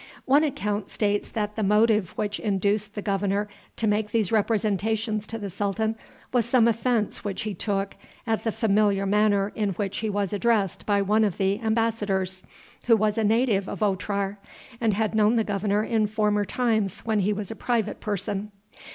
One 0.25 0.43
account 0.43 0.89
states 0.89 1.29
that 1.29 1.55
the 1.55 1.61
motive 1.61 2.17
which 2.17 2.39
induced 2.39 2.95
the 2.95 3.03
governor 3.03 3.47
to 3.75 3.85
make 3.85 4.09
these 4.09 4.31
representations 4.31 5.27
to 5.27 5.37
the 5.37 5.51
sultan 5.51 5.95
was 6.33 6.47
some 6.47 6.67
offense 6.67 7.23
which 7.23 7.43
he 7.43 7.53
took 7.53 7.95
at 8.25 8.43
the 8.43 8.51
familiar 8.51 9.05
manner 9.05 9.51
in 9.53 9.73
which 9.73 9.97
he 9.99 10.09
was 10.09 10.33
addressed 10.33 10.87
by 10.87 11.03
one 11.03 11.23
of 11.23 11.37
the 11.37 11.59
embassadors, 11.59 12.41
who 12.87 12.97
was 12.97 13.15
a 13.15 13.23
native 13.23 13.69
of 13.69 13.83
Otrar, 13.83 14.39
and 14.81 14.95
had 14.95 15.13
known 15.13 15.35
the 15.35 15.43
governor 15.43 15.83
in 15.83 16.07
former 16.07 16.45
times 16.45 17.01
when 17.01 17.19
he 17.19 17.31
was 17.31 17.51
a 17.51 17.55
private 17.55 17.99
person. 17.99 18.51